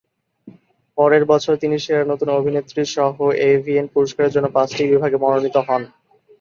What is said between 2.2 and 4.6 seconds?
অভিনেত্রী" সহ এভিএন পুরস্কারের জন্য